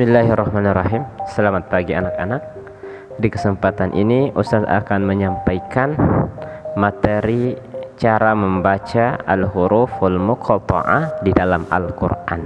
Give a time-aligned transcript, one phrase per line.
[0.00, 1.04] Bismillahirrahmanirrahim.
[1.28, 2.40] Selamat pagi anak-anak.
[3.20, 5.92] Di kesempatan ini Ustaz akan menyampaikan
[6.72, 7.52] Materi
[8.00, 12.40] cara membaca Al-huruful muqatta'ah Di dalam Al-Quran.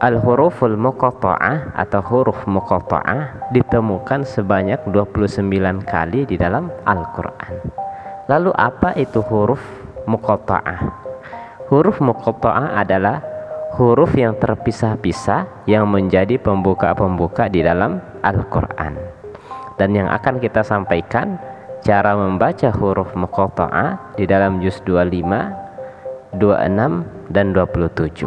[0.00, 7.60] Al-huruful muqatta'ah Atau huruf muqatta'ah Ditemukan sebanyak 29 kali Di dalam Al-Quran.
[8.32, 9.60] Lalu apa itu huruf
[10.08, 10.80] muqatta'ah
[11.68, 13.33] Huruf muqatta'ah adalah
[13.74, 18.94] huruf yang terpisah-pisah yang menjadi pembuka-pembuka di dalam Al-Quran.
[19.74, 21.38] Dan yang akan kita sampaikan
[21.84, 28.26] cara membaca huruf muqatta'ah di dalam juz 25 26 dan 27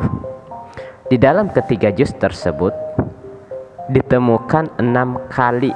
[1.10, 2.72] di dalam ketiga juz tersebut
[3.90, 5.72] ditemukan enam kali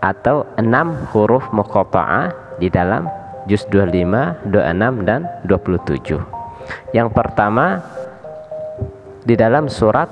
[0.00, 3.08] atau enam huruf muqatta'ah di dalam
[3.48, 7.80] juz 25, 26 dan 27 yang pertama
[9.24, 10.08] di dalam surat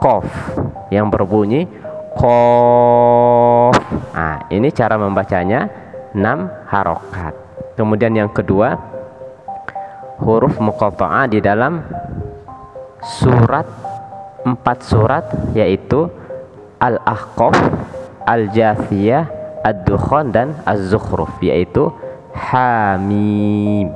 [0.00, 0.26] Qaf
[0.92, 1.64] yang berbunyi
[2.14, 3.76] Qaf.
[4.14, 5.66] Nah, ini cara membacanya
[6.14, 7.34] 6 harokat.
[7.74, 8.78] Kemudian yang kedua
[10.22, 11.82] huruf muqatta'ah di dalam
[13.02, 13.66] surat
[14.46, 15.24] empat surat
[15.56, 16.06] yaitu
[16.78, 17.56] Al-Ahqaf,
[18.28, 19.24] Al-Jathiyah,
[19.64, 21.88] Ad-Dukhan dan Az-Zukhruf yaitu
[22.30, 23.88] Hamim.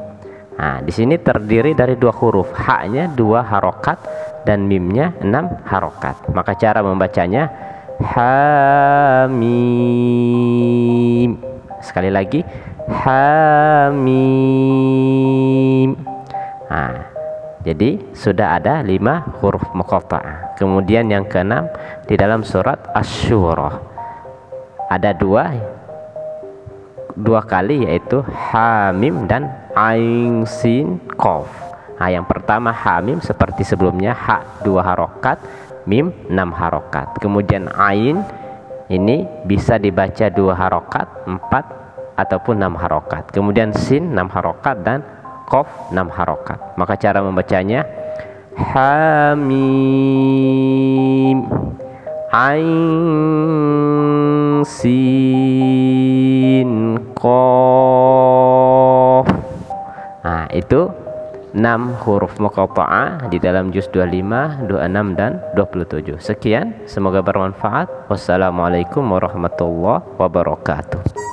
[0.58, 4.00] Nah, di sini terdiri dari dua huruf, haknya dua harokat
[4.48, 6.16] dan mimnya enam harokat.
[6.32, 7.52] Maka cara membacanya
[8.00, 9.28] hamim.
[11.84, 12.40] Sekali lagi
[12.88, 14.08] hamim.
[16.72, 17.08] Nah,
[17.68, 21.68] jadi sudah ada lima huruf muqatta'ah kemudian yang keenam
[22.08, 23.76] di dalam surat asyura
[24.88, 25.52] ada dua
[27.12, 31.67] dua kali yaitu hamim dan ain sin qaf
[31.98, 35.42] Nah, yang pertama hamim seperti sebelumnya ha dua harokat,
[35.90, 37.18] mim enam harokat.
[37.18, 38.22] Kemudian ain
[38.88, 41.64] ini bisa dibaca dua harokat, empat
[42.14, 43.34] ataupun enam harokat.
[43.34, 45.02] Kemudian sin enam harokat dan
[45.50, 46.58] kof enam harokat.
[46.78, 47.82] Maka cara membacanya
[48.54, 49.58] hamim
[52.30, 52.78] ain
[54.62, 55.07] sin
[61.56, 66.20] 6 huruf muqatta'ah di dalam juz 25, 26 dan 27.
[66.20, 68.10] Sekian, semoga bermanfaat.
[68.12, 71.27] Wassalamualaikum warahmatullahi wabarakatuh.